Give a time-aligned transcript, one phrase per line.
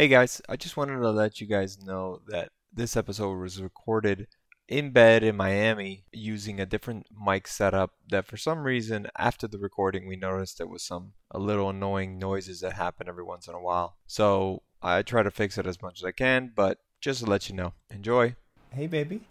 [0.00, 4.28] Hey guys, I just wanted to let you guys know that this episode was recorded
[4.68, 9.58] in bed in Miami using a different mic setup that for some reason after the
[9.58, 13.54] recording we noticed there was some a little annoying noises that happen every once in
[13.54, 13.96] a while.
[14.06, 17.48] So I try to fix it as much as I can, but just to let
[17.48, 17.72] you know.
[17.90, 18.36] Enjoy.
[18.70, 19.22] Hey baby.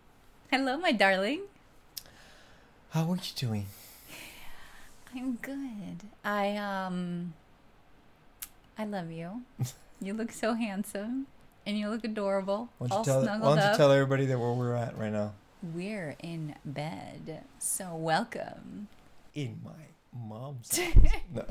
[0.52, 1.44] Hello, my darling.
[2.90, 3.68] How are you doing?
[5.16, 6.04] I'm good.
[6.26, 7.36] I um
[8.78, 9.44] I love you.
[10.02, 11.28] you look so handsome
[11.66, 12.70] and you look adorable.
[12.78, 13.78] Why all don't, you tell, snuggled why don't you up.
[13.78, 15.34] tell everybody that where we're at right now?
[15.62, 17.44] We're in bed.
[17.60, 18.88] So welcome.
[19.34, 19.72] In my
[20.28, 20.80] mom's
[21.34, 21.46] no.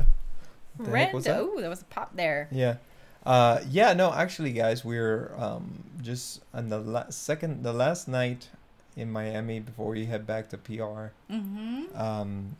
[0.78, 1.14] The heck Red.
[1.14, 1.40] was that?
[1.40, 2.48] Oh, that was a pop there.
[2.50, 2.76] Yeah.
[3.24, 8.50] Uh, yeah, no, actually, guys, we're um, just on the la- second, the last night
[8.96, 11.10] in Miami before we head back to PR.
[11.30, 11.84] Mm-hmm.
[11.96, 12.56] Um,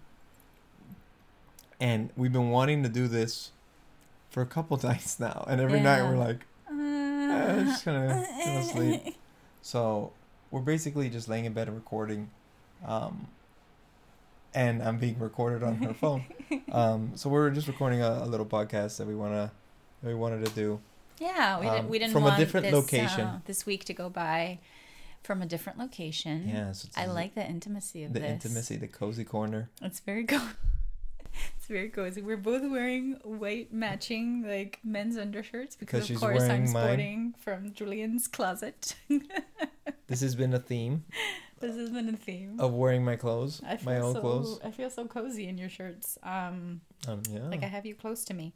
[1.78, 3.52] and we've been wanting to do this
[4.36, 9.16] for a couple nights now, and every night we're like, "Eh, just gonna, gonna sleep.
[9.62, 10.12] So
[10.50, 12.28] we're basically just laying in bed and recording,
[12.86, 13.28] um,
[14.54, 16.24] and I'm being recorded on her phone.
[16.70, 19.50] Um, so we're just recording a, a little podcast that we wanna,
[20.02, 20.78] that we wanted to do.
[21.18, 23.20] Yeah, we Um, didn't we didn't from a different this, location.
[23.26, 24.58] uh, this week to go by
[25.22, 26.46] from a different location.
[26.48, 28.30] Yeah, so I like the intimacy of the this.
[28.30, 29.70] intimacy, the cozy corner.
[29.80, 30.42] It's very cool.
[31.66, 32.22] It's very cozy.
[32.22, 36.66] We're both wearing white matching like men's undershirts because, of course I'm mine.
[36.68, 38.94] sporting from Julian's closet.
[40.06, 41.04] This has been a theme
[41.58, 42.60] this has been a theme.
[42.60, 44.60] of wearing my clothes, I feel my own so clothes.
[44.62, 46.16] I feel so cozy in your shirts.
[46.22, 47.48] Um, Um, yeah.
[47.48, 48.54] like I have you close to me.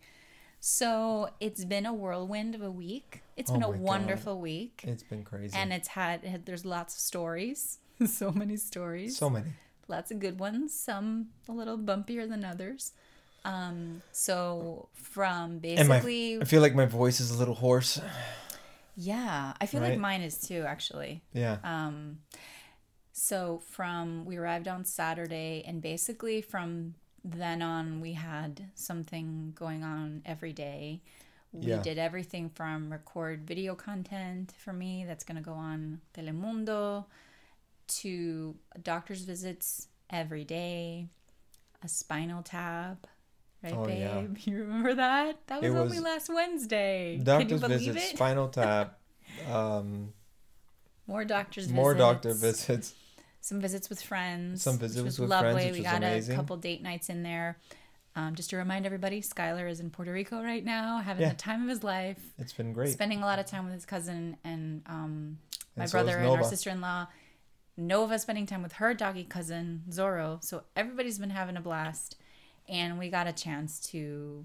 [0.61, 3.23] So it's been a whirlwind of a week.
[3.37, 3.81] It's Oh been a my God.
[3.83, 5.57] wonderful week, it's been crazy.
[5.57, 9.17] and it's had, it had there's lots of stories, so many stories.
[9.17, 9.51] so many.
[9.91, 12.93] Lots of good ones some a little bumpier than others
[13.45, 18.01] um so from my- basically I feel like my voice is a little hoarse.
[18.97, 21.57] yeah i feel like mine is too actually Yeah.
[21.65, 22.19] um
[23.13, 29.83] so from we arrived on saturday and basically from then on we had something going
[29.85, 31.01] on every day
[31.53, 31.83] we Yeah.
[31.83, 37.05] did everything from record video content for me that's going to go on telemundo
[37.91, 41.09] to doctor's visits every day
[41.83, 43.07] a spinal tap
[43.63, 44.53] right Oh, babe yeah.
[44.53, 48.49] you remember that that was, only last wednesday can you Doctor's believe visits, it spinal
[48.61, 48.99] tap,
[49.51, 50.13] um,
[51.07, 52.95] more doctor's more visits doctor visits.
[53.41, 54.63] some visits with friends.
[54.63, 55.53] Some visits was with lovely.
[55.53, 56.35] friends, which we got amazing.
[56.35, 57.57] a couple date nights in there.
[58.17, 61.31] Um, just to remind everybody, Skylar is in Puerto Rico right now, having Yeah.
[61.31, 62.93] the time of his life, It's been great.
[62.93, 65.39] spending a lot of time with his cousin and um,
[65.77, 67.07] my And so brother and our sister-in-law.
[67.81, 70.43] Nova spending time with her doggy cousin Zorro.
[70.45, 72.17] So everybody's been having a blast,
[72.69, 74.45] and we got a chance to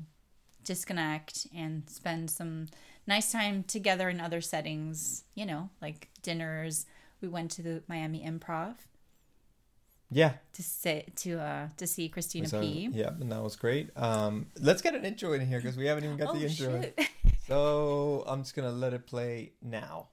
[0.64, 2.68] disconnect and spend some
[3.06, 5.24] nice time together in other settings.
[5.36, 6.86] You know, like dinners.
[7.22, 8.76] We went to the Miami Improv
[10.12, 10.34] yeah.
[10.54, 12.90] to say to uh to see Christina So, P.
[12.94, 13.90] yeah, and that was great.
[13.98, 16.84] Um, let's get an intro in here because we haven't even got oh the intro.
[17.48, 20.08] So I'm just gonna let it play now.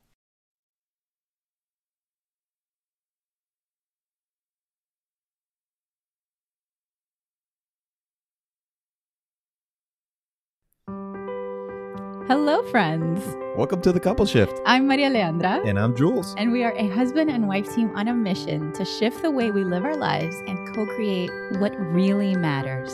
[12.32, 13.20] Hello, friends.
[13.58, 16.34] Welcome to the Couple Shift, I'm Maria Leandra, and I'm Jules.
[16.38, 19.50] and we are a husband and wife team on a mission to shift the way
[19.50, 22.90] we live our lives and co-create what really matters.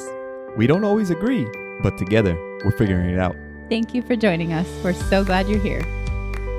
[0.56, 1.46] We don't always agree,
[1.84, 2.34] but together
[2.64, 3.36] we're figuring it out.
[3.68, 4.66] Thank you for joining us.
[4.82, 5.84] We're so glad you're here.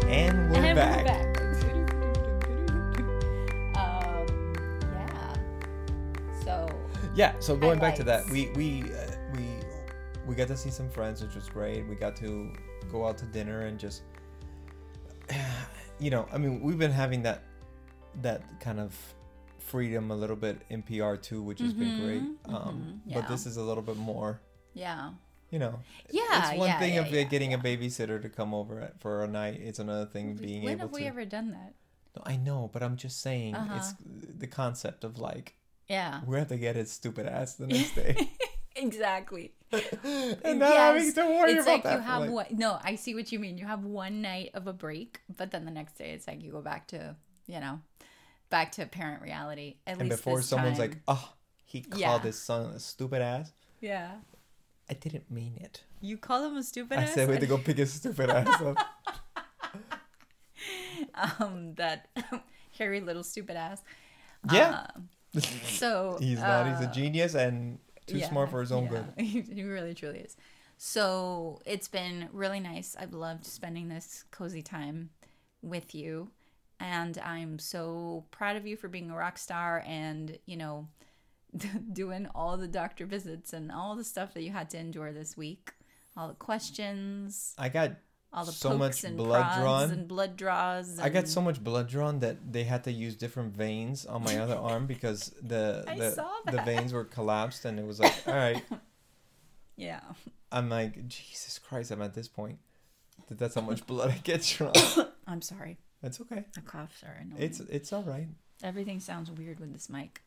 [0.07, 1.05] And we're back.
[3.75, 4.25] um,
[4.95, 5.33] yeah.
[6.45, 6.69] So
[7.13, 9.43] Yeah, so going back to that, we we uh, we
[10.25, 11.85] we got to see some friends, which was great.
[11.85, 12.53] We got to
[12.91, 14.03] go out to dinner and just,
[15.99, 17.43] you know, I mean, we've been having that
[18.21, 18.95] that kind of
[19.59, 22.23] freedom a little bit in PR too, which has been great.
[22.23, 24.41] Mhm, Um, mhm, But this is a little bit more,
[24.73, 25.11] yeah,
[25.51, 25.79] you know.
[26.09, 27.57] Yeah, it's one yeah, thing yeah, of yeah, getting yeah.
[27.59, 29.59] a babysitter to come over at, for a night.
[29.61, 31.73] It's another thing being when able When have we ever done that?
[32.15, 33.93] No, I know, but I'm just saying, it's Uh-huh.
[34.39, 35.53] the concept of like
[35.87, 36.21] Yeah.
[36.25, 38.15] we have to get his stupid ass the next day.
[38.75, 39.53] exactly.
[40.43, 41.93] and not having to worry it's about like that.
[41.95, 42.45] you have like- one.
[42.51, 43.57] No, I see what you mean.
[43.57, 46.51] You have one night of a break, but then the next day it's like you
[46.51, 47.15] go back to
[47.47, 47.79] you know,
[48.49, 49.75] back to parent reality.
[49.87, 50.89] At and before someone's time.
[50.89, 51.33] like, "Oh,
[51.65, 52.19] he called Yeah.
[52.19, 53.51] his son a stupid ass,"
[53.81, 54.11] yeah,
[54.89, 55.83] I didn't mean it.
[56.01, 57.13] you call him a stupid I ass.
[57.13, 58.77] said we had to go pick his stupid ass up.
[61.39, 62.09] um, that
[62.77, 63.81] hairy little stupid ass.
[64.51, 64.85] Yeah.
[64.95, 65.09] Um,
[65.63, 66.67] so He's not.
[66.67, 67.79] He's a uh, genius and
[68.09, 68.89] too yeah, smart for his own yeah.
[68.89, 69.05] good.
[69.25, 70.35] He, he really truly is.
[70.77, 72.95] So it's been really nice.
[72.97, 75.09] I've loved spending this cozy time
[75.61, 76.31] with you.
[76.79, 80.87] And I'm so proud of you for being a rock star and, you know,
[81.93, 85.35] doing all the doctor visits and all the stuff that you had to endure this
[85.35, 85.73] week.
[86.15, 87.91] All the questions, I got
[88.31, 89.91] all the So much and blood drawn.
[89.91, 90.99] and blood draws.
[90.99, 94.37] I got so much blood drawn that they had to use different veins on my
[94.37, 95.83] other arm because the
[96.45, 98.63] the, the veins were collapsed and it was like, all right.
[99.75, 100.01] Yeah.
[100.51, 102.59] I'm like, Jesus Christ, I'm at this point.
[103.29, 104.73] that That's how much blood I get drawn.
[105.27, 105.77] I'm sorry.
[106.03, 106.45] It's okay.
[106.53, 107.41] The coughs are annoying.
[107.41, 108.27] It's it's all right.
[108.63, 110.21] Everything sounds weird with this mic.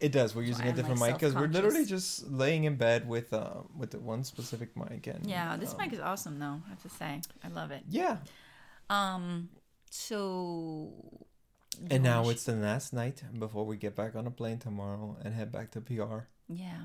[0.00, 0.34] It does.
[0.34, 3.90] We're using a different mic because we're literally just laying in bed with uh with
[3.92, 6.88] the one specific mic and Yeah, this um, mic is awesome though, I have to
[6.90, 7.20] say.
[7.42, 7.82] I love it.
[7.88, 8.18] yeah.
[8.90, 9.48] Um
[9.90, 10.92] so
[11.90, 15.32] And now it's the last night before we get back on a plane tomorrow and
[15.34, 16.84] head back to PR Yeah.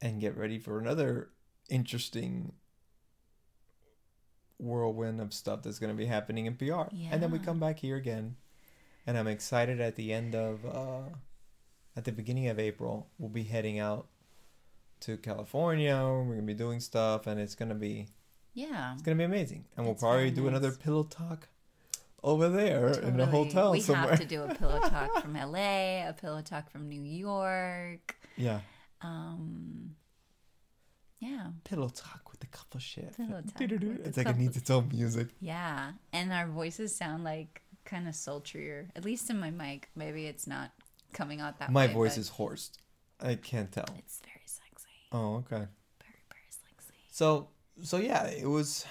[0.00, 1.30] and get ready for another
[1.68, 2.52] interesting
[4.58, 6.88] whirlwind of stuff that's going to be happening in PR.
[6.92, 7.08] Yeah.
[7.12, 8.36] And then we come back here again.
[9.06, 11.02] And I'm excited at the end of uh
[11.96, 14.06] at the beginning of April, we'll be heading out
[15.00, 15.96] to California.
[15.96, 18.08] We're going to be doing stuff and it's going to be
[18.54, 18.92] Yeah.
[18.94, 19.64] it's to be amazing.
[19.76, 21.48] And we'll probably do another pillow talk
[22.22, 24.10] over there in a hotel we somewhere.
[24.10, 28.16] have to do a pillow talk from LA, a pillow talk from New York.
[28.36, 28.60] yeah.
[29.00, 29.96] Um
[31.18, 31.48] yeah.
[31.64, 33.14] Pillow talk with a couple of shit.
[33.16, 35.28] Pillow talk It's like it needs its own music.
[35.40, 35.92] Yeah.
[36.12, 38.88] And our voices sound like kind of sultrier.
[38.96, 39.88] At least in my mic.
[39.94, 40.72] Maybe it's not
[41.12, 41.72] coming out that way.
[41.72, 41.92] My way.
[41.92, 42.70] voice but is hoarse.
[43.20, 43.84] I can't tell.
[43.98, 44.88] it's very sexy.
[45.12, 45.66] Oh, okay.
[46.00, 46.94] Very, very sexy.
[47.10, 47.48] So,
[47.82, 48.84] so yeah, it was.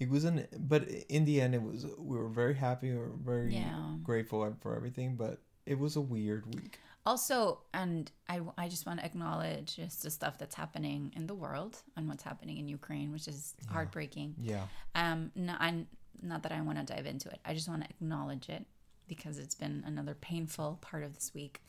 [0.00, 1.86] It wasn't, but in the end, it was.
[1.98, 2.90] We were very happy.
[2.90, 3.94] We were very Yeah.
[4.02, 6.78] grateful for everything, but it was a weird week.
[7.06, 11.34] Also, and I, I just want to acknowledge just the stuff that's happening in the
[11.34, 14.34] world and what's happening in Ukraine, which is heartbreaking.
[14.40, 14.64] Yeah.
[14.94, 15.86] Um, no, I'm
[16.22, 17.38] not that I want to dive into it.
[17.44, 18.66] I just want to acknowledge it
[19.08, 21.62] because it's been another painful part of this week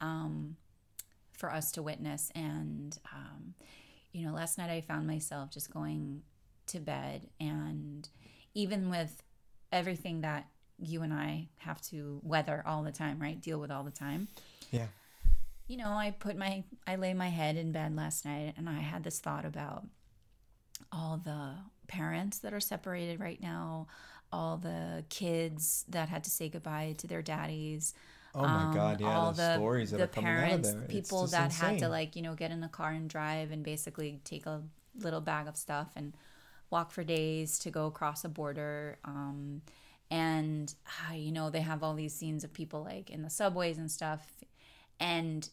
[0.00, 0.56] um,
[1.32, 2.30] for us to witness.
[2.34, 3.54] And um,
[4.12, 6.22] you know, last night I found myself just going
[6.68, 8.08] to bed, and
[8.54, 9.22] even with
[9.72, 10.46] everything that
[10.78, 13.40] you and I have to weather all the time, right?
[13.40, 14.28] Deal with all the time
[14.70, 14.86] Yeah.
[15.68, 18.80] you know, I put my, I lay my head in bed last night and I
[18.80, 19.86] had this thought about
[20.90, 21.54] all the
[21.86, 23.86] parents that are separated right now,
[24.32, 27.94] all the kids that had to say goodbye to their daddies.
[28.34, 29.00] Oh my um, God!
[29.00, 30.82] Yeah, all the, stories the parents, out of there.
[30.84, 33.62] It's people that had to like, you know, get in the car and drive and
[33.62, 34.62] basically take a
[34.98, 36.14] little bag of stuff and
[36.70, 38.98] walk for days to go across a border.
[39.04, 39.60] Um,
[40.10, 43.76] and ah, you know, they have all these scenes of people like in the subways
[43.76, 44.26] and stuff.
[44.98, 45.48] And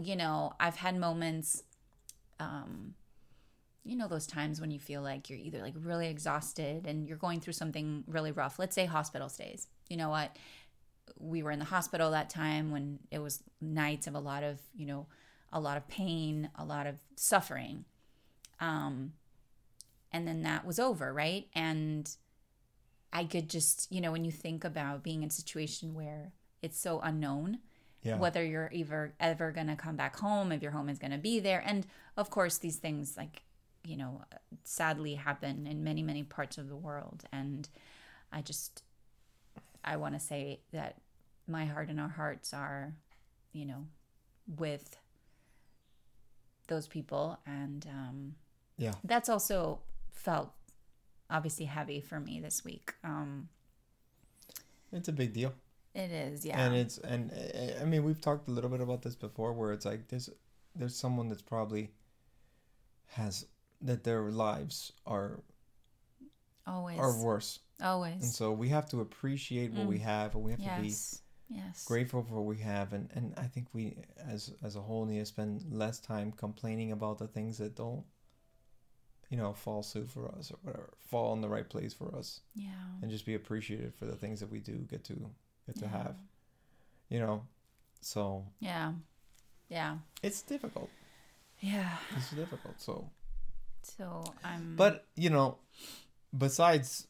[0.00, 1.62] you know, I've had moments
[2.40, 2.94] um
[3.84, 7.16] you know those times when you feel like you're either like really exhausted and you're
[7.16, 8.58] going through something really rough.
[8.58, 9.66] Let's say hospital stays.
[9.88, 10.36] You know what?
[11.18, 14.60] We were in the hospital that time when it was nights of a lot of,
[14.74, 15.06] you know,
[15.52, 17.84] a lot of pain, a lot of suffering.
[18.60, 19.14] Um
[20.12, 21.48] and then that was over, right?
[21.54, 22.08] And
[23.12, 26.32] I could just, you know, when you think about being in a situation where
[26.62, 27.58] it's so unknown,
[28.02, 28.18] Yeah.
[28.18, 31.18] whether you're ever ever going to come back home, if your home is going to
[31.18, 31.62] be there.
[31.64, 31.86] And
[32.16, 33.42] of course, these things like,
[33.84, 34.22] you know,
[34.64, 37.24] sadly happen in many, many parts of the world.
[37.32, 37.68] And
[38.32, 38.82] I just,
[39.84, 41.00] I want to say that
[41.48, 42.94] my heart and our hearts are,
[43.52, 43.86] you know,
[44.56, 44.96] with
[46.68, 47.38] those people.
[47.46, 48.34] And um,
[48.78, 48.94] Yeah.
[49.04, 49.80] that's also
[50.12, 50.52] felt
[51.28, 52.94] obviously heavy for me this week.
[53.02, 53.48] Um,
[54.92, 55.52] It's a big deal.
[55.94, 56.60] it is, yeah.
[56.64, 59.72] And it's and uh, I mean we've talked a little bit about this before, where
[59.72, 60.30] it's like there's
[60.76, 61.90] there's someone that's probably
[63.06, 63.46] has
[63.82, 65.40] that their lives are
[66.66, 68.22] always, are worse, Always.
[68.22, 70.02] and so we have to appreciate what we Mm.
[70.02, 71.84] have, and we have to be Yes, yes.
[71.84, 75.18] grateful for what we have, and and I think we as as a whole need
[75.18, 78.04] to spend less time complaining about the things that don't,
[79.30, 82.40] you know, fall suit for us or whatever, fall in the right place for us,
[82.54, 82.70] Yeah.
[83.02, 85.30] and just be appreciative for the things that we do get to
[85.66, 85.88] get to Yeah.
[86.02, 86.16] have,
[87.08, 87.46] you know,
[88.00, 88.94] so Yeah.
[89.68, 89.98] Yeah.
[90.22, 90.90] it's difficult.
[91.60, 91.98] Yeah.
[92.16, 92.80] It's difficult.
[92.80, 93.10] So,
[93.82, 94.76] So I'm.
[94.76, 95.58] but you know,
[96.36, 97.06] besides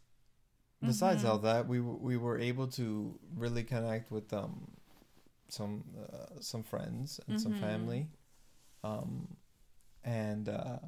[0.85, 1.29] besides Mhm.
[1.29, 4.73] all that, we we were able to really connect with um
[5.49, 7.61] some uh, some friends and some Mhm.
[7.61, 8.09] family,
[8.83, 9.37] um,
[10.05, 10.79] and uh,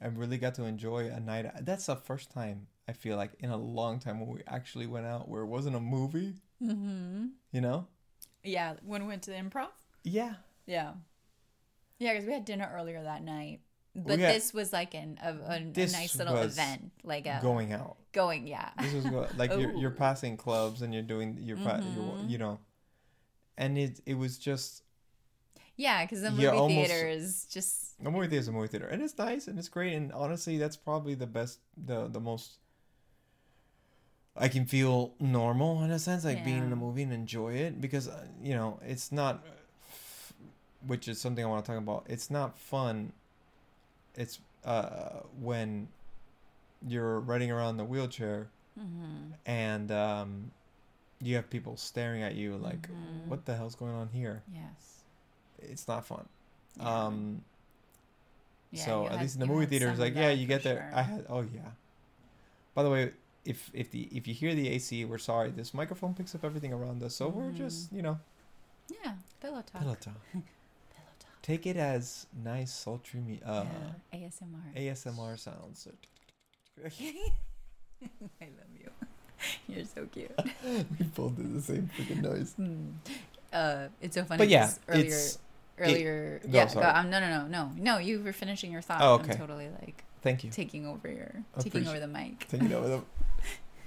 [0.00, 1.46] I really got to enjoy a night.
[1.64, 5.06] That's the first time I feel like in a long time when we actually went
[5.06, 6.34] out where it wasn't a movie.
[6.58, 7.86] hmm You know?
[8.42, 8.74] Yeah.
[8.84, 9.70] When we went to the improv.
[10.02, 10.34] Yeah.
[10.66, 10.94] Yeah.
[11.98, 13.60] Yeah, because we had dinner earlier that night.
[13.96, 17.96] But this was like an a, a, a nice little event, like a going out.
[18.12, 18.70] going, yeah.
[18.80, 22.28] This was go- like you're you're passing clubs and you're doing you're Mhm.
[22.28, 22.58] you know,
[23.56, 24.82] and it it was just
[25.76, 28.68] Yeah, because the Yeah, movie almost- theater is just a movie theater is a movie
[28.68, 32.20] theater, and it's nice and it's great, and honestly, that's probably the best the the
[32.20, 32.58] most.
[34.36, 37.80] I can feel normal in a sense, like being in a movie and enjoy it
[37.80, 39.44] because uh, you know it's not,
[40.84, 42.06] which is something I want to talk about.
[42.08, 43.12] It's not fun.
[44.16, 45.88] It's uh when
[46.86, 49.32] you're riding around the wheelchair mhm.
[49.46, 50.50] and um,
[51.20, 53.26] you have people staring at you like, Mhm.
[53.28, 55.02] "What the hell's going on here?" yes.
[55.58, 56.28] It's not fun.
[56.76, 57.04] Yeah.
[57.06, 57.44] Um,
[58.70, 60.90] Yeah, so at had- least in the movie theater, it's like, yeah, you get there.
[60.94, 61.70] I had, oh yeah.
[62.74, 63.12] By the way,
[63.44, 65.50] if if the if you hear the AC, we're sorry.
[65.52, 67.56] This microphone picks up everything around us, so we're Mhm.
[67.56, 68.18] just you know,
[68.88, 69.80] Yeah, pillow talk.
[69.82, 70.20] pillow talk.
[71.44, 73.66] Take it as nice, sultry, me uh,
[74.12, 74.18] yeah.
[74.18, 74.74] ASMR.
[74.74, 75.86] ASMR sounds.
[76.82, 76.88] I
[78.40, 78.88] love you.
[79.68, 80.32] You're so cute.
[80.64, 82.54] we both did the same freaking noise.
[82.54, 82.92] Hmm.
[83.52, 84.38] Uh, it's so funny.
[84.38, 85.38] But yeah, earlier, it's
[85.76, 86.98] earlier, no, yeah.
[86.98, 87.98] um, no, no, no, no, no.
[87.98, 89.02] You were finishing your thought.
[89.02, 89.32] Oh, okay.
[89.32, 90.50] I'm totally like thank you.
[90.50, 92.48] taking over your, taking over the mic.
[92.48, 93.02] Taking over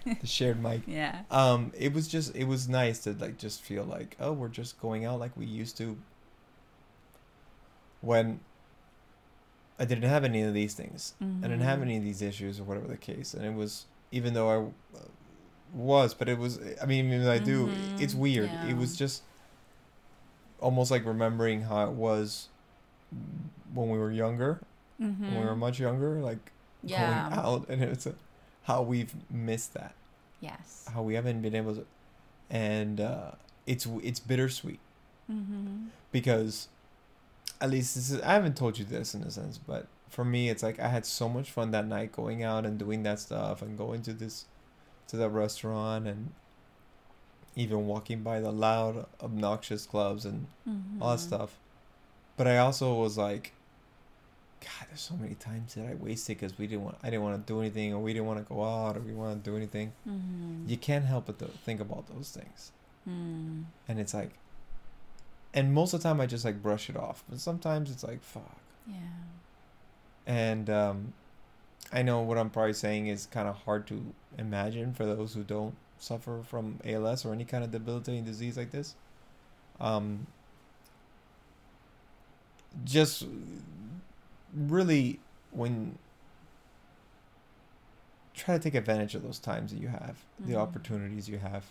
[0.06, 0.82] the, the shared mic.
[0.86, 1.22] Yeah.
[1.32, 4.80] um it was just it was nice to like just feel like oh we're just
[4.80, 5.98] going out like we used to
[8.02, 8.40] when
[9.80, 11.84] i didn't have any of these things i didn't have Mhm.
[11.84, 15.02] any of these issues or whatever the case and it was even though i uh,
[15.74, 18.68] was but it was i mean even though i do it's Mhm, weird yeah.
[18.68, 19.24] it was just
[20.60, 22.50] almost like remembering how it was
[23.74, 24.60] when we were younger
[25.00, 25.26] Mm-hmm.
[25.26, 26.52] when we were much younger like
[26.84, 27.30] yeah.
[27.30, 28.16] going out and it's a,
[28.64, 29.94] how we've missed that
[30.40, 30.86] Yes.
[30.92, 31.86] how we haven't been able to
[32.50, 33.32] and uh
[33.68, 34.80] it's it's bittersweet
[35.32, 35.88] Mm-hmm.
[36.12, 36.68] because
[37.62, 40.50] at least this is I haven't told you this in a sense but for me
[40.50, 43.62] it's like I had so much fun that night going out and doing that stuff
[43.62, 44.46] and going to this
[45.08, 46.32] to the restaurant and
[47.56, 51.02] even walking by the loud obnoxious clubs and Mm-hmm.
[51.02, 51.58] all that stuff
[52.36, 53.54] but I also was like
[54.60, 57.46] God, there's so many times that I wasted because we didn't want I didn't want
[57.46, 59.56] to do anything or we didn't want to go out or we want to do
[59.56, 59.94] anything.
[60.10, 60.68] Mm-hmm.
[60.68, 62.72] You can't help but think about those things.
[63.08, 63.64] Mm.
[63.88, 64.32] and it's like
[65.58, 68.22] and most of the time i just like brush it off but sometimes it's like
[68.24, 68.98] fuck Yeah.
[70.26, 71.14] and um
[71.92, 73.96] i know what i'm probably saying is kind of hard to
[74.38, 78.72] imagine for those who don't suffer from als or any kind of debilitating disease like
[78.72, 78.96] this
[79.80, 80.28] um
[82.86, 83.26] just
[84.56, 85.20] really
[85.52, 85.98] when
[88.36, 90.58] try to take advantage of those times that you have the Mhm.
[90.66, 91.64] opportunities you have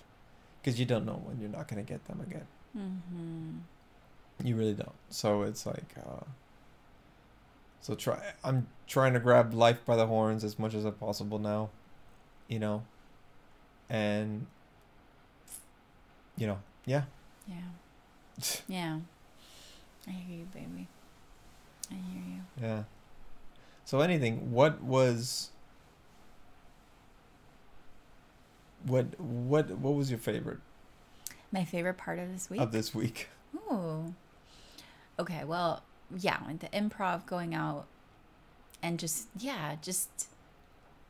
[0.60, 3.58] because you don't know when you're not going to get them again Mm-hmm.
[4.42, 6.24] You really don't so it's like uh
[7.80, 11.38] so try i'm trying to grab life by the horns as much as I possible
[11.38, 11.70] now
[12.48, 12.82] you know
[13.88, 14.46] and
[16.36, 17.04] you know yeah
[17.48, 17.54] Yeah.
[18.68, 18.98] Yeah.
[20.06, 20.86] I hear you, baby.
[21.90, 22.40] I hear you.
[22.62, 22.82] yeah
[23.84, 25.50] so anything what was
[28.84, 30.58] what what what was your favorite
[31.52, 32.60] My favorite part of this week.
[32.60, 33.28] of this week
[33.70, 34.14] Ooh.
[35.18, 35.82] Okay, well,
[36.16, 37.86] yeah, like the improv going out
[38.82, 40.28] and just yeah, just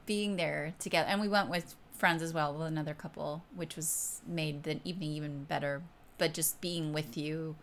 [0.07, 1.09] being there together.
[1.09, 5.11] And we went with friends as well, with another couple, which was made the evening
[5.13, 5.83] even better.
[6.19, 7.57] But just being with you,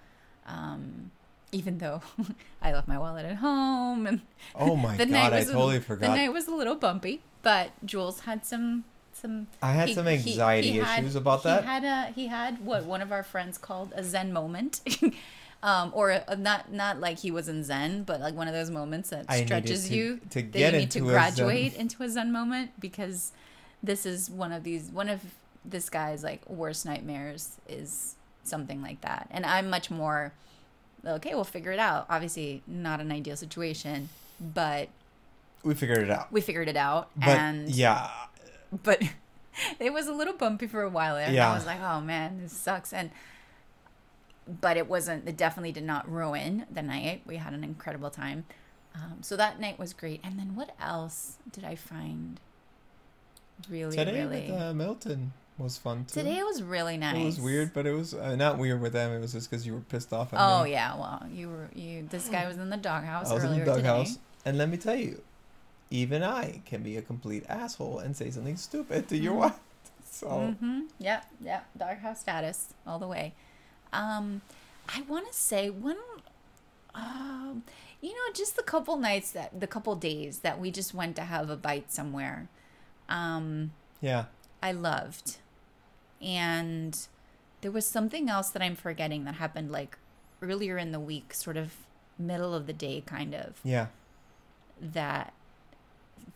[0.46, 1.12] um,
[1.52, 2.02] even though
[2.62, 4.22] I left my wallet at home and
[4.56, 6.76] oh my the night god i was a- totally the forgot night was a little
[6.76, 8.84] bumpy, but Jules had some
[9.14, 11.62] some i had he- some he- anxiety he had- issues about that.
[11.62, 14.82] he had a he had what one of our friends called a Zen moment,
[15.64, 18.70] um, or a, not not like he was in Zen, but like one of those
[18.70, 21.74] moments that I stretches to- you to that get you need to into a graduate
[21.76, 23.32] into a Zen moment because
[23.82, 25.22] this is one of these one of
[25.66, 30.34] this guy's like worst nightmares is something like that, and I'm much more
[31.06, 31.34] okay.
[31.34, 32.06] We'll figure it out.
[32.10, 34.90] Obviously, not an ideal situation, but
[35.64, 38.10] we figured it out we figured it out, but and yeah
[38.84, 39.02] but
[39.80, 41.26] it was a little bumpy for a while there.
[41.28, 41.52] And Yeah.
[41.52, 42.92] I was like, oh man, this sucks.
[42.92, 43.12] And
[44.62, 45.28] but it wasn't.
[45.28, 47.22] It definitely did not ruin the night.
[47.26, 48.46] We had an incredible time.
[48.96, 50.22] Um, so that night was great.
[50.24, 52.40] And then what else did I find
[53.70, 54.52] really Today really?
[54.52, 56.22] with uh, Milton was fun too.
[56.22, 57.16] Today was really nice.
[57.16, 59.12] It was weird, but it was uh, not weird with them.
[59.14, 60.72] It was just because you were pissed off at Oh me.
[60.72, 62.08] yeah, well you were you.
[62.10, 64.78] This guy was in the doghouse I was in earlier the doghouse, and let me
[64.78, 65.22] tell you,
[65.90, 69.38] even I can be a complete asshole and say something stupid to your Mhm.
[69.38, 69.60] wife.
[70.06, 70.82] So Mm-hmm.
[71.00, 71.66] Yep, yep.
[71.76, 73.34] Doghouse status all the way.
[73.94, 74.42] Um,
[74.90, 75.98] I want to say one.
[76.96, 77.64] Um,
[78.02, 81.24] you know, just the couple nights that the couple days that we just went to
[81.24, 82.50] have a bite somewhere.
[83.10, 83.72] Um,
[84.02, 84.26] Yeah.
[84.62, 85.38] I loved.
[86.22, 86.98] And
[87.62, 89.98] there was something else that I'm forgetting that happened like
[90.42, 91.74] earlier in the week, sort of
[92.20, 93.88] middle of the day kind of, Yeah.
[94.82, 95.34] that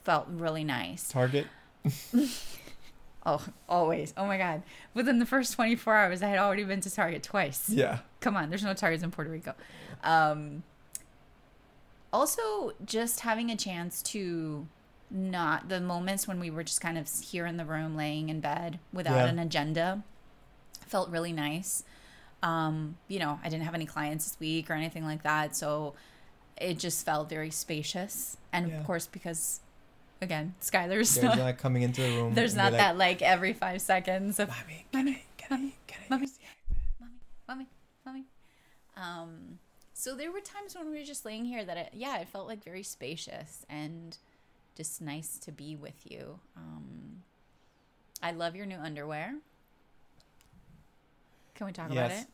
[0.04, 1.08] felt really nice.
[1.10, 1.48] Target.
[3.30, 4.14] Oh, always.
[4.16, 4.64] Oh my God.
[4.94, 7.68] Within the first 24 hours, I had already been to Target twice.
[7.70, 8.00] Yeah.
[8.22, 9.54] Come on, there's no Targets in Puerto Rico.
[10.02, 10.64] Um,
[12.14, 14.66] also, just having a chance to
[15.12, 18.40] not the moments when we were just kind of here in the room laying in
[18.40, 19.26] bed without Yeah.
[19.28, 20.04] an agenda
[20.86, 21.84] felt really nice.
[22.42, 25.96] Um, you know, I didn't have any clients this week or anything like that, so
[26.56, 28.38] it just felt very spacious.
[28.54, 28.80] And Yeah.
[28.80, 29.60] of course, because
[30.22, 32.34] again, Skylar's There's not, not coming into the room.
[32.34, 36.02] there's not like, that like every five seconds of Mommy, can I, can I, can
[36.02, 36.22] I Mommy.
[36.24, 37.10] use the iPad?"
[37.48, 37.68] mommy, mommy,
[38.06, 38.26] mommy.
[38.96, 39.60] Um,
[39.94, 42.48] so there were times when we were just laying here that it, yeah, it felt
[42.48, 44.18] like very spacious and
[44.76, 46.40] just nice to be with you.
[46.56, 47.24] Um,
[48.22, 49.34] I love your new underwear.
[51.56, 52.22] Can we talk about Yes.
[52.24, 52.28] it?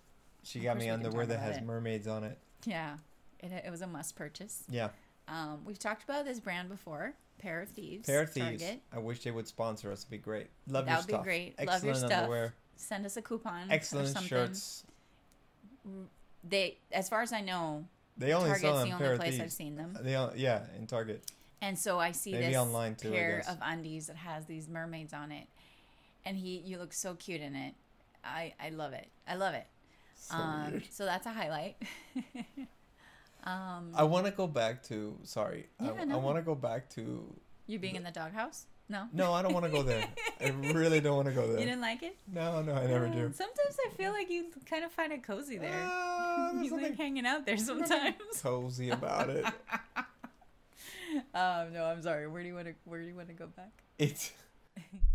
[0.44, 1.64] She got me underwear that has it.
[1.64, 2.38] mermaids on it.
[2.66, 2.98] Yeah,
[3.40, 4.64] it, it was a must purchase.
[4.70, 4.90] Yeah.
[5.30, 8.06] Um, we've talked about this brand before, Pair of Thieves.
[8.06, 8.62] Pair of Thieves.
[8.64, 8.82] Target.
[8.94, 10.02] I wish they would sponsor us.
[10.02, 10.48] It'd be great.
[10.68, 11.24] Love That your would be stuff.
[11.24, 11.60] great.
[11.60, 12.12] Love Excellent your stuff.
[12.12, 12.54] underwear.
[12.78, 13.70] Send us a coupon.
[13.70, 14.28] or Excellent something.
[14.28, 14.84] shirts.
[16.44, 17.86] They, as far as I know,
[18.18, 19.98] They only Target's sell the them only Pair of place I've seen them.
[20.02, 21.24] They all, yeah, in Target.
[21.62, 25.14] And so I see Maybe this online too, pair of undies that has these mermaids
[25.14, 25.48] on it,
[26.26, 27.74] and he, you look so cute in it.
[28.24, 29.08] I, I love it.
[29.26, 29.66] I love it.
[30.16, 31.78] So um, so that's a highlight.
[33.44, 35.18] um, I want to go back to.
[35.24, 35.68] Sorry.
[35.82, 37.24] Yeah, I, I want to go back to.
[37.68, 38.66] you being in the doghouse?
[38.90, 39.08] No.
[39.14, 40.06] No, I don't want to go there.
[40.42, 41.60] I really don't want to go there.
[41.60, 42.18] You didn't like it?
[42.32, 43.32] No, no, I never Uh, do.
[43.34, 45.72] Sometimes I feel like you kind of find it cozy there.
[46.54, 48.16] There's you like hanging out there sometimes.
[48.42, 49.46] cozy about it.
[51.34, 52.28] um, no, I'm sorry.
[52.28, 52.74] Where do you want to?
[52.86, 53.72] Where do you want to go back?
[53.98, 54.32] It's.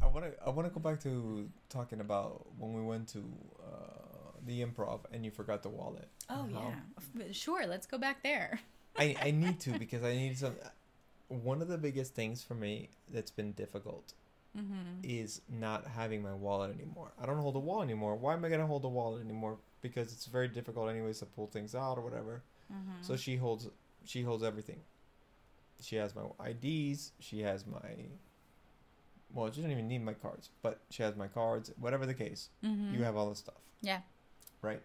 [0.02, 0.32] I want to.
[0.46, 3.18] I want to go back to talking about when we went to
[3.62, 6.08] uh, the improv and you forgot the wallet.
[6.30, 6.72] Oh how-
[7.16, 7.66] yeah, sure.
[7.66, 8.60] Let's go back there.
[8.98, 10.54] I I need to because I need some.
[11.28, 14.14] One of the biggest things for me that's been difficult
[14.56, 15.04] Mm-hmm.
[15.04, 17.12] is not having my wallet anymore.
[17.22, 18.16] I don't hold a wallet anymore.
[18.16, 19.58] Why am I gonna hold a wallet anymore?
[19.82, 22.42] Because it's very difficult anyways to pull things out or whatever.
[22.72, 23.02] Mm-hmm.
[23.02, 23.68] So she holds
[24.04, 24.80] she holds everything.
[25.80, 27.78] She has my IDs, she has my
[29.32, 32.48] well, she doesn't even need my cards, but she has my cards, whatever the case.
[32.64, 32.94] mm-hmm.
[32.94, 33.60] You have all the stuff.
[33.82, 34.00] Yeah.
[34.62, 34.80] Right?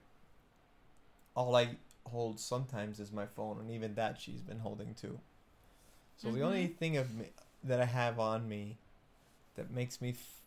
[1.35, 5.19] All I hold sometimes is my phone and even that she's been holding too.
[6.17, 6.75] So the only Mhm.
[6.77, 7.25] thing of me
[7.63, 8.77] that I have on me
[9.55, 10.41] that makes me f-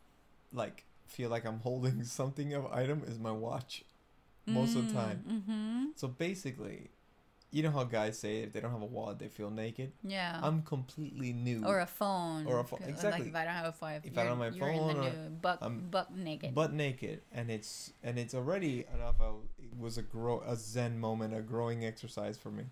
[0.53, 3.85] like feel like I'm holding something of item is my watch
[4.47, 5.25] most of the time.
[5.29, 5.85] Mm-hmm.
[5.97, 6.91] So basically,
[7.51, 9.93] you know how guys say if they don't have a wallet they feel naked.
[10.05, 10.39] Yeah.
[10.43, 11.65] I'm completely new.
[11.65, 12.47] or a phone.
[12.47, 13.29] Or a phone, Like exactly.
[13.29, 15.11] if I don't have a phone, If I don't have my you're in phone the
[15.11, 16.55] new buck, I'm buck naked.
[16.55, 19.17] butt naked, and it's and it's already enough.
[19.79, 22.65] Was a grow a zen moment, a growing exercise for me,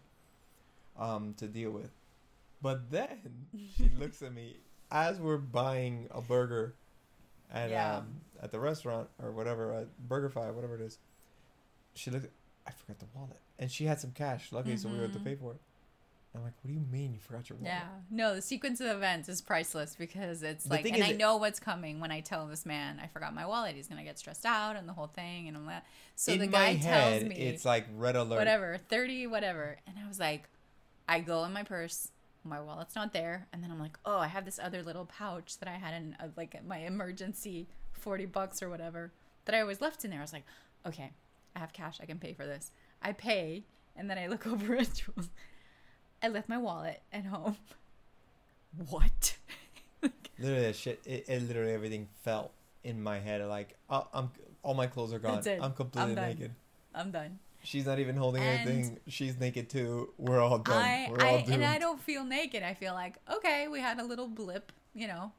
[0.99, 1.91] um, to deal with.
[2.63, 4.57] But then she looks at me
[4.91, 6.75] as we're buying a burger,
[7.53, 7.97] at Yeah.
[7.99, 10.99] um at the restaurant or whatever at BurgerFi, whatever it is.
[11.95, 12.29] She looked.
[12.67, 14.51] I forgot the wallet, and she had some cash.
[14.53, 15.25] Luckily, so we were able to Mhm.
[15.25, 15.61] pay for it.
[16.35, 17.73] I'm like, what do you mean you forgot your wallet?
[17.75, 17.89] yeah.
[18.11, 21.61] No, the sequence of events is priceless because it's The like, and I know what's
[21.61, 23.77] coming when I tell this man I forgot my wallet.
[23.77, 25.83] He's gonna get stressed out and the whole thing, and I'm like,
[26.17, 28.39] so In the my guy head, tells me it's like red alert.
[28.39, 30.49] whatever, thirty, whatever, and I was like,
[31.09, 32.09] I go in my purse.
[32.47, 35.59] My wallet's not there, and then I'm like, oh, I have this other little pouch
[35.61, 39.13] that I had in uh, like my emergency forty bucks or whatever
[39.47, 40.19] that I always left in there.
[40.19, 40.45] I was like,
[40.87, 41.13] okay,
[41.57, 42.71] I have cash, I can pay for this.
[43.01, 43.65] I pay,
[43.97, 45.31] and then I look over at Jules.
[46.25, 47.57] I left my wallet at home.
[48.91, 49.37] What?
[50.39, 51.01] Literally, that shit.
[51.07, 52.51] It, it literally everything fell
[52.83, 53.41] in my head.
[53.47, 54.31] Like, uh, I'm
[54.65, 55.43] all my clothes are gone.
[55.63, 56.51] I'm completely I'm naked.
[56.93, 57.39] I'm done.
[57.63, 58.99] She's not even holding And- anything.
[59.07, 60.13] She's naked too.
[60.19, 60.75] We're all done.
[60.83, 61.53] I, We're all I doomed.
[61.55, 62.65] and I don't feel naked.
[62.65, 65.31] I feel like okay, we had a little blip, you know.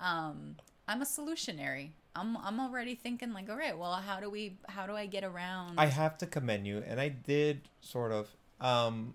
[0.00, 0.56] Um,
[0.88, 1.90] I'm a solutionary.
[2.16, 5.22] I'm I'm already thinking like, all right, well, how do we how do I get
[5.22, 5.78] around?
[5.78, 8.28] I have to commend you, and I did sort of
[8.60, 9.14] um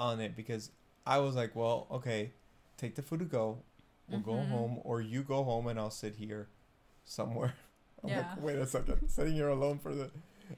[0.00, 0.70] on it because
[1.06, 2.32] I was like, well, okay,
[2.76, 3.58] take the food to go.
[4.08, 4.48] We'll go Mhm.
[4.48, 6.48] home, or you go home, and I'll sit here
[7.04, 7.54] somewhere.
[8.02, 8.18] I'm Yeah.
[8.34, 10.10] like, wait a second, sitting here alone for the.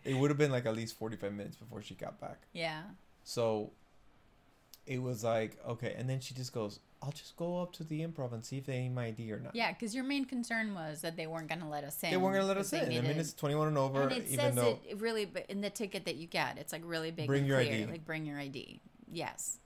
[0.05, 2.47] It would have been like at least forty five minutes before she got back.
[2.53, 2.83] yeah.
[3.25, 3.73] So
[4.87, 8.01] it was like okay, and then she just goes, "I'll just go up to the
[8.07, 10.75] improv and see if they need my ID or not." Yeah, because your main concern
[10.75, 12.11] was that they weren't going to let us in.
[12.11, 12.89] They weren't gonna let us in.
[12.89, 14.03] they I mean, it's twenty one and over.
[14.03, 16.73] and it even says though it really, but in the ticket that you get, it's
[16.73, 17.27] like really big.
[17.27, 17.87] Bring your clear, ID.
[17.93, 18.81] Like bring your ID.
[19.13, 19.59] Yes.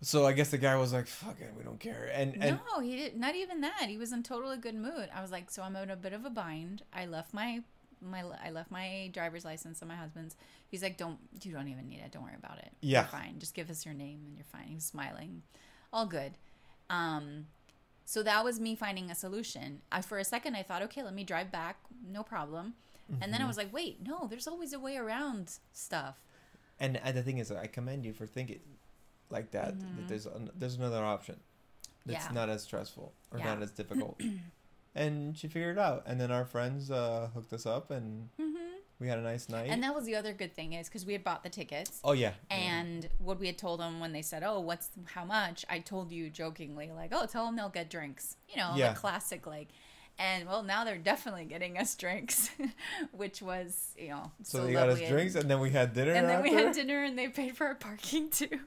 [0.00, 2.80] So I guess the guy was like, "Fuck it, we don't care." And and no,
[2.80, 3.84] he did not even that.
[3.88, 5.08] He was in totally good mood.
[5.14, 6.82] I was like, so I'm in a bit of a bind.
[6.92, 7.60] I left my
[8.02, 10.36] my I left my driver's license and my husband's.
[10.68, 12.10] He's like, don't you don't even need it.
[12.12, 12.72] Don't worry about it.
[12.80, 13.00] Yeah.
[13.02, 13.36] you're fine.
[13.38, 14.66] Just give us your name and you're fine.
[14.68, 15.42] He was smiling,
[15.92, 16.32] all good.
[16.90, 17.46] Um,
[18.04, 19.80] so that was me finding a solution.
[19.90, 22.74] I for a second I thought, okay, let me drive back, no problem.
[23.08, 23.32] And Mm-hmm.
[23.32, 26.16] then I was like, wait, no, there's always a way around stuff.
[26.80, 28.60] And, and the thing is, I commend you for thinking
[29.30, 29.78] like that.
[29.80, 31.36] That there's an, there's another option.
[32.06, 32.34] That's Mm-hmm.
[32.34, 32.40] Yeah.
[32.40, 33.46] not as stressful or Yeah.
[33.54, 34.20] not as difficult.
[34.94, 36.02] and she figured it out.
[36.06, 38.28] And then our friends uh, hooked us up, and
[39.00, 39.64] we had a nice night.
[39.64, 39.72] Mm-hmm.
[39.72, 42.00] And that was the other good thing is because we had bought the tickets.
[42.04, 42.32] oh yeah.
[42.50, 46.12] And what we had told them when they said, "Oh, what's how much?" I told
[46.12, 48.92] you jokingly, like, "Oh, tell them they'll get drinks." You know, Yeah.
[48.92, 49.68] the classic like.
[50.18, 52.50] And well, now they're definitely getting us drinks,
[53.12, 55.08] which was you know So, so, they got us lovely.
[55.14, 56.12] drinks, and then we had dinner.
[56.12, 58.60] and then we had dinner, and they paid for our parking too.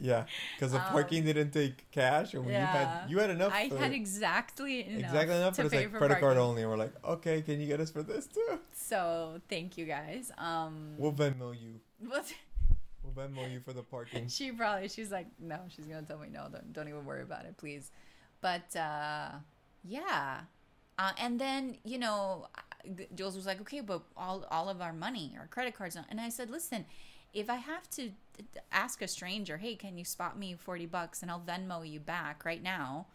[0.00, 3.52] Yeah, because the Um, parking didn't take cash, and you had you had enough.
[3.52, 6.36] I for- had exactly enough, exactly enough, to but it's pay like for credit card
[6.38, 6.62] only.
[6.62, 8.60] And we're like, okay, can you get us for this too?
[8.72, 10.30] So thank you guys.
[10.38, 11.80] Um, We'll Venmo you.
[12.00, 12.32] but
[13.02, 14.28] We'll Venmo you for the parking.
[14.28, 17.44] she probably she's like no she's gonna tell me no don't, don't even worry about
[17.46, 17.90] it please
[18.40, 19.30] but uh
[19.82, 20.40] yeah
[20.98, 22.46] uh, and then you know
[23.14, 26.28] jules was like okay but all all of our money our credit cards and i
[26.28, 26.84] said listen
[27.34, 28.10] if i have to
[28.72, 32.44] ask a stranger hey can you spot me 40 bucks and i'll venmo you back
[32.44, 33.06] right now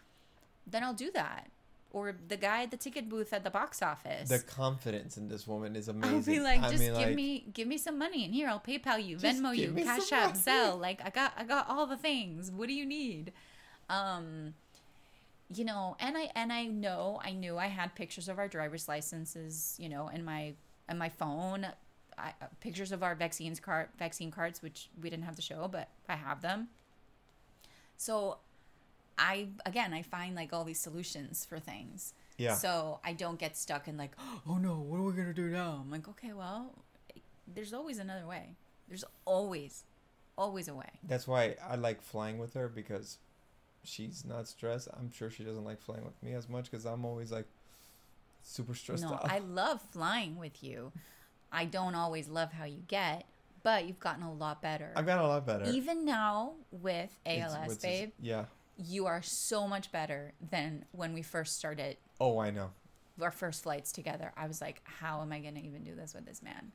[0.68, 1.50] then i'll do that
[1.94, 5.48] or the guy at the ticket booth at the box office The confidence in this
[5.48, 6.16] woman is amazing.
[6.16, 8.50] I'll be like, I just mean, give like, me, give me some money, and here
[8.50, 10.34] I'll PayPal you, Venmo you, Cash App.
[10.34, 10.80] Zelle.
[10.80, 12.50] Like I got, I got all the things.
[12.52, 13.32] What do you need?
[13.90, 14.56] Um,
[15.50, 18.88] you know, and I and I know, I knew I had pictures of our driver's
[18.88, 20.54] licenses, you know, in my
[20.90, 21.68] in my phone,
[22.18, 25.68] I, uh, pictures of our vaccines card, vaccine cards, which we didn't have to show,
[25.72, 26.70] but I have them.
[27.98, 28.38] So,
[29.18, 32.14] I again, I find like all these solutions for things.
[32.38, 32.56] Yeah.
[32.56, 34.12] So I don't get stuck in like,
[34.48, 35.80] oh no, what are we gonna do now?
[35.82, 36.84] I'm like, okay, well,
[37.48, 38.56] there's always another way.
[38.88, 39.84] There's always,
[40.38, 40.90] always a way.
[41.04, 43.18] That's why I like flying with her because
[43.84, 44.88] she's not stressed.
[44.98, 47.46] I'm sure she doesn't like flying with me as much because I'm always like
[48.42, 49.30] super stressed no, out.
[49.30, 50.92] I love flying with you.
[51.52, 53.26] I don't always love how you get,
[53.62, 54.92] but you've gotten a lot better.
[54.96, 55.66] I've gotten a lot better.
[55.66, 58.46] Even now with ALS, is- babe, yeah.
[58.78, 62.72] you are so much better than when we first started Oh, I know.
[63.22, 64.32] our first flights together.
[64.36, 66.72] I was like, how am I going to even do this with this man?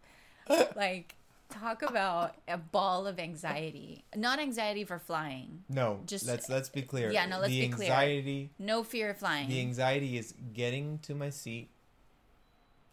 [0.76, 1.16] like,
[1.48, 4.04] talk about a ball of anxiety.
[4.14, 5.64] Not anxiety for flying.
[5.68, 7.10] No, Just- let's let's be clear.
[7.10, 7.88] yeah, no, let's the be clear.
[7.90, 9.48] anxiety, No fear of flying.
[9.48, 11.70] The anxiety is getting to my seat.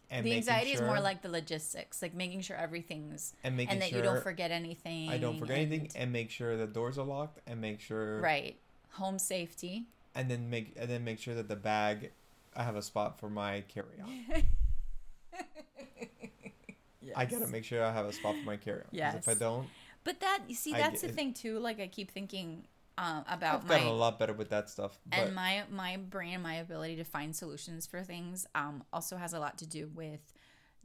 [0.08, 3.82] And the anxiety is more like the logistics, like making sure everything's and making and
[3.82, 5.10] that sure you don't forget anything.
[5.10, 8.20] I don't forget anything, and- and make sure the doors are locked, and make sure
[8.20, 8.56] right.
[8.92, 9.86] Home safety.
[10.14, 12.12] and then make and then make sure that the bag,
[12.54, 14.44] I have a spot for my carry on.
[17.16, 18.88] I gotta make sure I have a spot for my carry on.
[19.16, 19.68] If I don't,
[20.04, 21.58] But that you see, I that's the thing too.
[21.58, 22.66] Like I keep thinking
[22.98, 24.98] um, about I've my gotten a lot better with that stuff.
[25.06, 29.32] But and my my brain my ability to find solutions for things um, also has
[29.32, 30.20] a lot to do with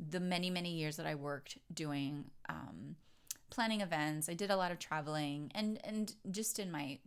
[0.09, 2.95] the many many years that i worked doing um,
[3.49, 6.97] planning events i did a lot of traveling and and just in my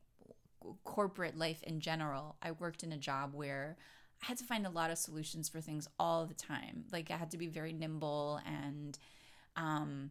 [0.85, 3.77] corporate life in general i worked in a job where
[4.23, 7.17] i had to find a lot of solutions for things all the time like i
[7.17, 8.99] had to be very nimble and
[9.57, 10.11] um,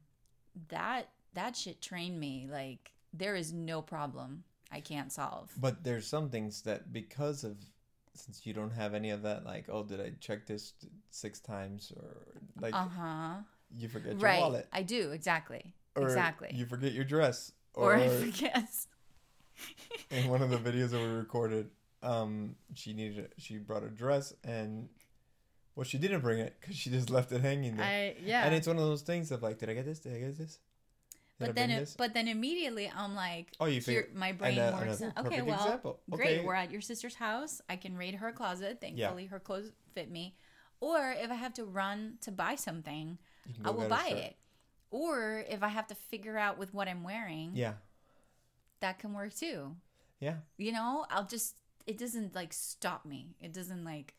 [0.70, 6.08] that that shit trained me like there is no problem i can't solve but there's
[6.08, 7.58] some things that because of
[8.16, 10.74] since you don't have any of that, like oh, did I check this
[11.10, 12.28] six times or
[12.62, 13.34] like Uh huh.
[13.76, 14.40] you forget your Right.
[14.40, 15.74] wallet I do exactly.
[15.96, 16.52] or exactly.
[16.54, 18.70] you forget your dress or or, I forget.
[20.12, 21.72] in one of the videos that we recorded,
[22.04, 24.90] um, she needed she brought a dress and
[25.76, 27.86] well, she didn't bring it because she just left it hanging there.
[27.86, 28.46] I yeah.
[28.46, 30.00] And it's one of those things of like, did I get this?
[30.00, 30.60] Did I get this?
[31.40, 34.76] Did but then it, but then immediately I'm like, Oh, you here, my brain and,
[34.76, 35.02] uh, works.
[35.26, 36.00] Okay, well, example.
[36.12, 36.44] great.
[36.44, 37.60] We're at your sister's house.
[37.70, 38.80] I can raid her closet.
[38.82, 40.36] Thankfully, her clothes fit me.
[40.80, 43.18] Or if I have to run to buy something,
[43.66, 44.36] I will buy it.
[44.92, 47.74] Or if I have to figure out with what I'm wearing, Yeah,
[48.82, 49.76] that can work too.
[50.20, 50.36] yeah.
[50.58, 54.16] you know i'll just it doesn't like stop me it doesn't like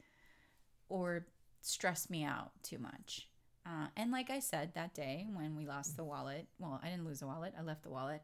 [0.88, 1.27] or
[1.61, 3.29] stress me out too much
[3.66, 7.07] uh, and like i said that day when we lost the wallet well i didn't
[7.07, 8.22] lose the wallet i left the wallet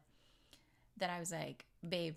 [0.97, 2.15] that I was like, babe,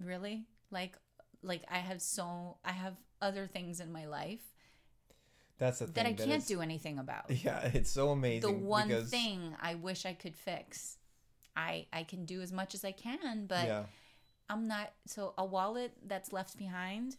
[0.00, 0.44] really?
[0.70, 0.96] Like,
[1.42, 4.40] like I have so I have other things in my life
[5.58, 5.94] That's the thing.
[5.94, 7.30] that I can't is- do anything about.
[7.44, 8.40] Yeah, it's so amazing.
[8.50, 10.96] the one because, thing I wish I could fix.
[11.56, 13.84] I I can do as much as I can, but yeah,
[14.48, 17.16] I'm not so a wallet that's left behind,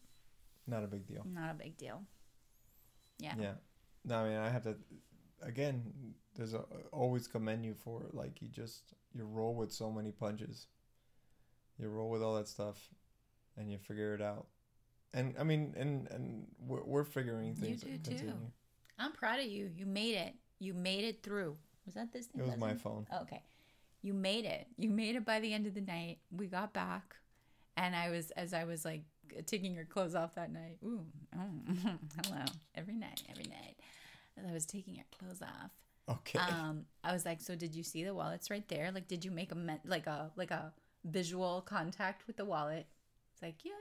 [0.67, 1.23] not a big deal.
[1.25, 2.03] not a big deal.
[3.19, 3.33] Yeah.
[3.39, 3.53] Yeah.
[4.05, 4.75] No, I mean, I have to.
[5.41, 5.83] Again,
[6.35, 10.67] there's a, always commend you for like you just you roll with so many punches.
[11.77, 12.89] You roll with all that stuff,
[13.57, 14.47] and you figure it out.
[15.13, 17.81] And I mean, and and we're, we're figuring You things.
[17.81, 18.33] do and too.
[18.97, 19.69] I'm proud of you.
[19.75, 20.35] You made it.
[20.59, 21.57] You made it through.
[21.85, 22.41] Was that this thing?
[22.41, 23.07] It was my phone.
[23.11, 23.41] Oh, okay.
[24.01, 24.67] You made it.
[24.77, 26.19] You made it by the end of the night.
[26.31, 27.15] We got back.
[27.77, 29.03] And I was, as I was like
[29.45, 30.77] taking your clothes off that night.
[30.83, 31.39] Ooh, oh,
[32.25, 32.43] hello.
[32.75, 33.75] Every night, every night.
[34.37, 35.71] As I was taking your clothes off,
[36.09, 36.39] Okay.
[36.39, 38.91] um, I was like, so did you see the wallet's right there?
[38.91, 40.73] Like, did you make a, men- like a, like a
[41.05, 42.87] visual contact with the wallet?
[43.33, 43.71] It's like, yeah.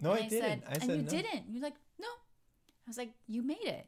[0.00, 0.64] no, I And didn't.
[0.68, 1.08] I and said you no.
[1.08, 1.44] didn't.
[1.50, 2.06] You're like, no.
[2.06, 3.86] I was like, you made it.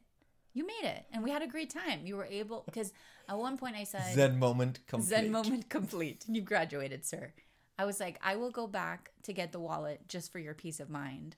[0.55, 2.05] You made it, and we had a great time.
[2.05, 2.93] You were able because
[3.29, 5.09] at one point I said, Zen moment complete.
[5.09, 6.23] Zen moment complete.
[6.27, 7.33] You graduated, sir.
[7.77, 10.79] I was like, I will go back to get the wallet just for your peace
[10.79, 11.35] of mind.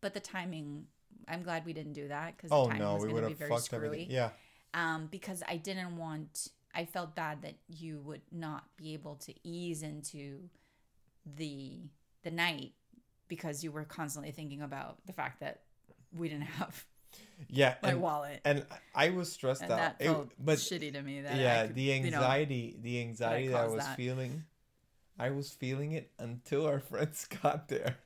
[0.00, 0.86] But the timing,
[1.26, 3.20] I'm glad we didn't do that because the Oh timing no, was we going would
[3.22, 3.86] to be have very fucked screwy.
[3.86, 4.10] everything.
[4.12, 4.30] Yeah.
[4.72, 6.48] Um, because I didn't want.
[6.76, 10.48] I felt bad that you would not be able to ease into
[11.26, 11.90] the
[12.22, 12.72] the night
[13.28, 15.62] because you were constantly thinking about the fact that
[16.12, 16.84] we didn't have
[17.48, 17.74] Yeah.
[17.82, 18.40] my and, wallet.
[18.44, 19.76] and I was stressed And out.
[19.78, 21.20] that It- felt but shitty to me.
[21.22, 23.96] That yeah, could, the you know- anxiety, the anxiety that I was that.
[23.96, 24.44] feeling,
[25.18, 27.96] I was feeling it until our friends got there.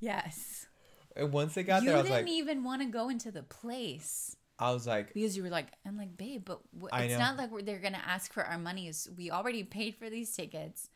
[0.00, 0.66] yes.
[1.14, 3.42] And once they got you there, I didn't like, even want to go into the
[3.42, 6.60] place I was like, because you were like, I'm like, babe, but
[6.94, 8.90] it's not like we're, they're gonna ask for our money.
[9.16, 10.88] We already paid for these tickets.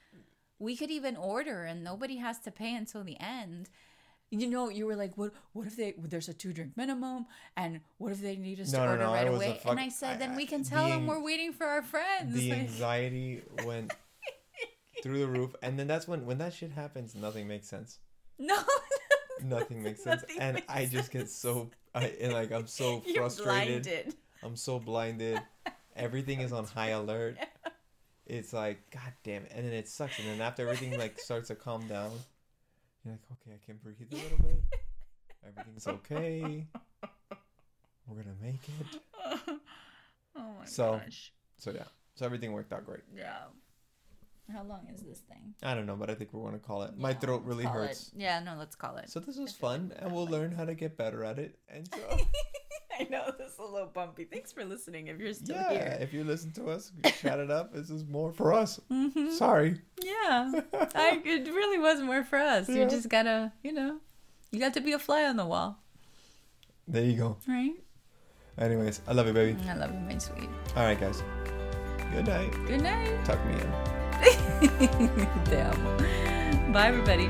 [0.59, 3.69] We could even order, and nobody has to pay until the end.
[4.31, 5.33] You know, you were like, what?
[5.53, 5.95] What if they?
[5.99, 9.05] There's a two drink minimum, and what if they need us No, to no, order
[9.05, 9.61] no, I right away?
[9.63, 12.35] fuck- and I said, then we can the tell them we're waiting for our friends.
[12.35, 13.93] the Like- anxiety went
[15.03, 17.99] through the roof, and then that's when when that shit happens, nothing makes sense.
[18.39, 18.59] no,
[19.45, 23.01] Nothing makes sense, Nothing and makes I just get so I and like I'm so
[23.15, 24.15] frustrated.
[24.43, 25.41] I'm so blinded.
[25.95, 27.37] Everything is on high alert.
[28.27, 29.53] It's like, god damn it.
[29.55, 30.19] And then it sucks.
[30.19, 32.11] And then after everything like starts to calm down,
[33.07, 34.63] you're like, okay, I can breathe a little bit.
[35.47, 36.67] Everything's okay.
[38.09, 39.01] We're gonna make it.
[40.37, 41.33] oh my So- gosh.
[41.59, 41.85] So yeah.
[42.15, 43.01] So everything worked out great.
[43.15, 43.35] Yeah.
[44.53, 45.55] How long is this thing?
[45.63, 46.97] I don't know, but I think we're gonna call it.
[46.97, 48.09] My throat really hurts.
[48.15, 48.21] it.
[48.21, 49.11] Yeah, no, let's call it.
[49.11, 51.59] So this was fun, and we'll learn how to get better at it.
[51.69, 51.99] And so,
[53.01, 54.25] I know this is a little bumpy.
[54.25, 55.09] Thanks for listening.
[55.09, 57.73] If you're still yeah, here, if you listen to us, chat it up.
[57.73, 58.81] This is more for us.
[58.91, 59.33] Mhm.
[59.33, 59.81] Sorry.
[60.03, 60.53] yeah,
[60.95, 62.69] I, it really was more for us.
[62.69, 62.89] You Yeah.
[62.89, 63.99] just gotta, you know,
[64.51, 65.79] you got to be a fly on the wall,
[66.89, 67.37] There you go.
[67.49, 67.73] right?
[68.59, 69.57] Anyways, I love you, baby.
[69.69, 70.49] I love you, my sweet.
[70.77, 71.23] All right, guys.
[72.15, 72.51] Good night.
[72.67, 73.25] Good night.
[73.27, 73.71] Tuck me in.
[75.45, 76.73] Damn.
[76.73, 77.29] Bye, everybody.